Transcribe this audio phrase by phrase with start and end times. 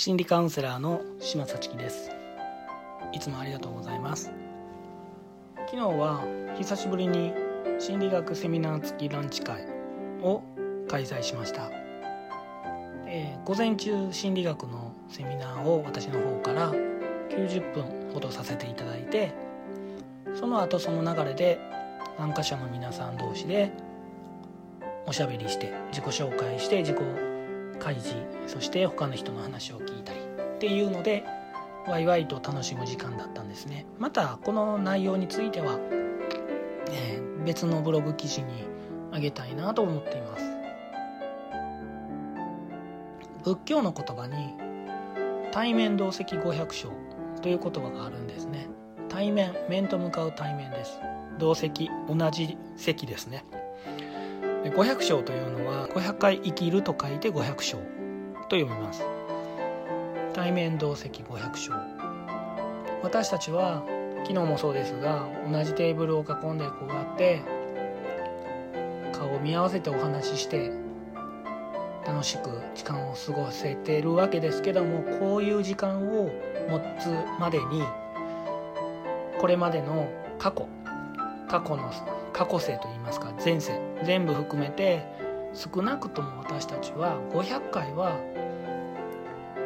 [0.00, 2.12] 心理カウンセラーの島幸樹です。
[3.12, 4.30] いつもありがとうございます。
[5.66, 6.24] 昨日は
[6.56, 7.32] 久しぶりに
[7.80, 9.66] 心理学セミナー付きランチ会
[10.22, 10.44] を
[10.86, 11.72] 開催しました、
[13.08, 16.72] えー、午前中心理学のセミナーを私の方から
[17.30, 19.32] 90分ほどさせていただいて
[20.36, 21.58] その後その流れで
[22.16, 23.72] 参加者の皆さん同士で
[25.06, 27.27] おしゃべりして自己紹介して自己
[27.88, 28.14] 開示
[28.46, 30.18] そして他の人の話を聞いたり
[30.56, 31.24] っていうので
[31.86, 33.86] ワイワイと楽しむ時間だったんですね。
[33.98, 35.78] またこの内容については、
[36.90, 38.64] えー、別のブログ記事に
[39.10, 40.44] あげたいなと思っています。
[43.42, 44.54] 仏教の言葉に
[45.50, 46.94] 対面同席五百姓
[47.40, 48.68] という言葉があるんですね。
[49.08, 51.00] 対面面と向かう対面です。
[51.38, 53.44] 同席同じ席ですね。
[54.76, 57.82] 五百姓というのは500回生きると書いて五百姓
[58.48, 59.02] と読みます。
[60.34, 61.74] 対面同席五百姓。
[63.02, 63.84] 私たちは
[64.24, 67.40] 昨日もそうですが同じテーブルを囲んでこうやって
[69.12, 70.70] 顔を見合わせてお話しして
[72.06, 76.30] 楽しく時間を過ごせてるわけですけどもこういう時間を
[76.68, 77.82] 持つまでに
[79.38, 80.68] これまでの過去
[81.48, 81.90] 過去の
[82.38, 83.72] 過去世といいますか前世
[84.04, 85.04] 全部含めて
[85.54, 88.16] 少なくとも私たちは500回は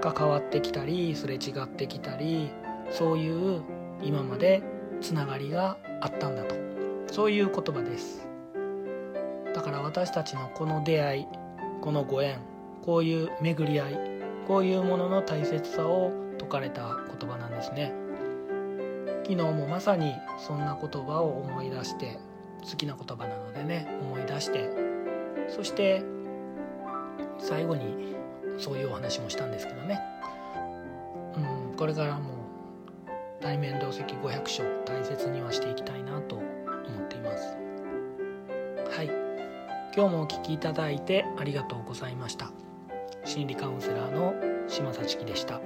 [0.00, 2.52] 関わってきたりすれ違ってきたり
[2.92, 3.62] そういう
[4.00, 4.62] 今まで
[5.00, 6.54] つながりがあったんだと。
[7.10, 8.28] そういう言葉です。
[9.52, 11.26] だから私たちのこの出会い
[11.80, 12.38] このご縁
[12.84, 13.98] こういう巡り合い
[14.46, 17.92] こういうものの大切さを説かれた言葉なんですね。
[19.24, 22.29] 昨日もまさにそんな言葉を思い出して
[22.62, 24.90] 好きな言葉なのでね思い出して。
[25.50, 26.02] そして
[27.38, 28.14] 最後に
[28.58, 30.00] そういうお話もしたんですけどね、
[31.36, 32.30] うん、これからも
[33.40, 37.56] 対面同席500章大切にはしていきたいなと思っています。
[38.94, 39.06] はい。
[39.96, 42.50] 今日もお聴きいただいてありがとうございました。
[43.24, 44.34] 心理カウンセラーの
[44.68, 45.60] 島幸樹でした。